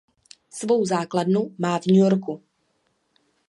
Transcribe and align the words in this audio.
Svou 0.49 0.85
základnu 0.85 1.53
má 1.61 1.77
v 1.79 1.85
New 1.87 2.01
Yorku. 2.03 2.41